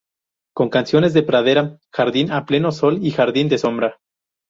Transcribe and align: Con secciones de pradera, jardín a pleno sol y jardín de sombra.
Con 0.55 0.71
secciones 0.73 1.13
de 1.13 1.21
pradera, 1.21 1.63
jardín 1.97 2.31
a 2.31 2.43
pleno 2.47 2.71
sol 2.79 2.97
y 3.05 3.11
jardín 3.11 3.49
de 3.49 3.59
sombra. 3.59 3.97